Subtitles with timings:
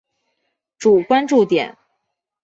[0.79, 1.77] 主关注点。